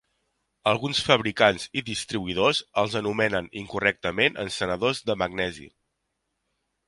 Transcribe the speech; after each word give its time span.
Alguns 0.69 1.01
fabricants 1.07 1.65
i 1.81 1.83
distribuïdors 1.89 2.61
els 2.83 2.97
anomenen 3.01 3.51
incorrectament 3.63 4.41
encenedors 4.45 5.03
de 5.11 5.19
"magnesi". 5.25 5.69